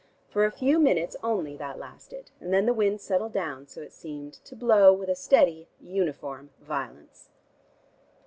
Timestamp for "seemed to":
3.93-4.55